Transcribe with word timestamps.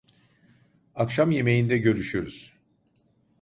Akşam 0.95 1.31
yemeğinde 1.31 1.77
görüşürüz. 1.77 2.53